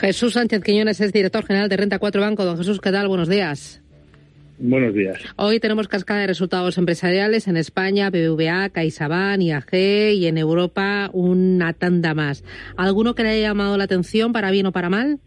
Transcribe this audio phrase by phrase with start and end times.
[0.00, 2.46] Jesús Sánchez Quiñones es director general de Renta 4 Banco.
[2.46, 3.06] Don Jesús, ¿qué tal?
[3.06, 3.82] Buenos días.
[4.58, 5.18] Buenos días.
[5.36, 9.74] Hoy tenemos cascada de resultados empresariales en España, BBVA, CaixaBank, IAG
[10.14, 12.44] y en Europa una tanda más.
[12.78, 15.20] ¿Alguno que le haya llamado la atención para bien o para mal?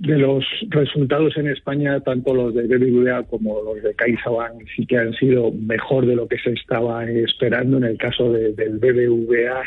[0.00, 4.98] De los resultados en España, tanto los de BBVA como los de CaixaBank sí que
[4.98, 7.76] han sido mejor de lo que se estaba esperando.
[7.78, 9.62] En el caso del BBVA,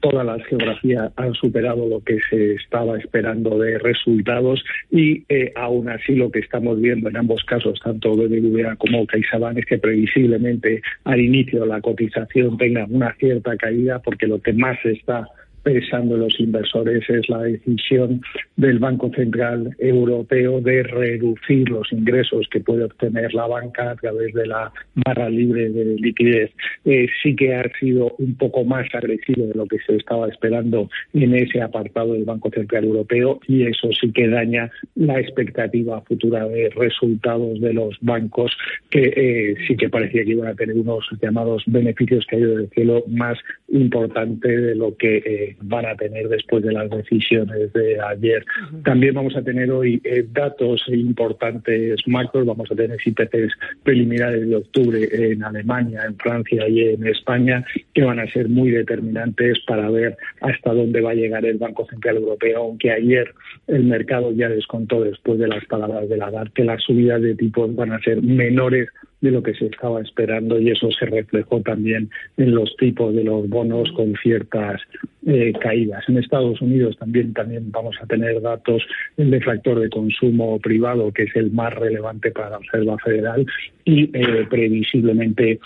[0.00, 5.88] todas las geografías han superado lo que se estaba esperando de resultados y eh, aún
[5.88, 10.82] así lo que estamos viendo en ambos casos, tanto BBVA como CaixaBank, es que previsiblemente
[11.04, 15.28] al inicio la cotización tenga una cierta caída porque lo que más está
[15.64, 18.20] pensando los inversores es la decisión
[18.56, 24.32] del Banco Central Europeo de reducir los ingresos que puede obtener la banca a través
[24.34, 26.52] de la barra libre de liquidez.
[26.84, 30.90] Eh, sí que ha sido un poco más agresivo de lo que se estaba esperando
[31.14, 36.46] en ese apartado del Banco Central Europeo y eso sí que daña la expectativa futura
[36.46, 38.56] de resultados de los bancos
[38.90, 42.70] que eh, sí que parecía que iban a tener unos llamados beneficios que caído del
[42.70, 48.00] cielo más importante de lo que eh, van a tener después de las decisiones de
[48.00, 48.44] ayer.
[48.84, 54.56] También vamos a tener hoy eh, datos importantes macros, vamos a tener IPCs preliminares de
[54.56, 59.90] octubre en Alemania, en Francia y en España, que van a ser muy determinantes para
[59.90, 63.32] ver hasta dónde va a llegar el Banco Central Europeo, aunque ayer
[63.66, 67.34] el mercado ya descontó después de las palabras de la DAR que las subidas de
[67.34, 68.88] tipos van a ser menores
[69.24, 73.24] de lo que se estaba esperando y eso se reflejó también en los tipos de
[73.24, 74.82] los bonos con ciertas
[75.26, 76.04] eh, caídas.
[76.08, 78.82] En Estados Unidos también, también vamos a tener datos
[79.16, 83.46] del factor de consumo privado, que es el más relevante para la Reserva Federal
[83.86, 85.58] y eh, previsiblemente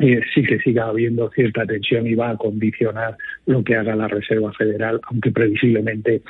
[0.00, 3.16] eh, sí que siga habiendo cierta tensión y va a condicionar
[3.46, 6.20] lo que haga la Reserva Federal, aunque previsiblemente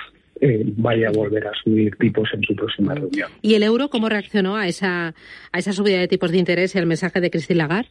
[0.40, 3.30] eh, vaya a volver a subir tipos en su próxima reunión.
[3.42, 5.14] ¿Y el euro cómo reaccionó a esa,
[5.52, 7.90] a esa subida de tipos de interés y al mensaje de Christine Lagarde?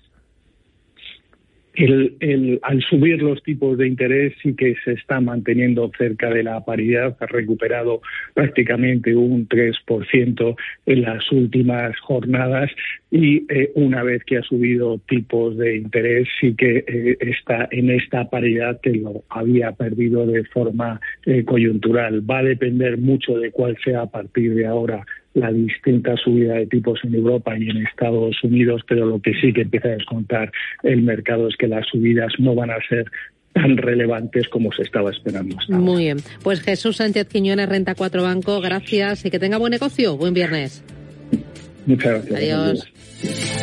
[1.78, 6.64] El, al subir los tipos de interés sí que se está manteniendo cerca de la
[6.66, 8.02] paridad, ha recuperado
[8.34, 10.56] prácticamente un 3%
[10.86, 12.72] en las últimas jornadas
[13.12, 17.92] y eh, una vez que ha subido tipos de interés sí que eh, está en
[17.92, 22.30] esta paridad que lo había perdido de forma eh, coyuntural.
[22.30, 25.06] Va a depender mucho de cuál sea a partir de ahora
[25.38, 29.54] la distinta subida de tipos en Europa y en Estados Unidos, pero lo que sí
[29.54, 30.52] que empieza a descontar
[30.84, 33.06] el mercado es que las subidas no van a ser
[33.54, 35.56] tan relevantes como se estaba esperando.
[35.70, 36.18] Muy bien.
[36.44, 40.18] Pues Jesús Sánchez Quiñones, Renta 4 Banco, gracias y que tenga buen negocio.
[40.18, 40.84] Buen viernes.
[41.86, 42.40] Muchas gracias.
[42.40, 43.57] Adiós.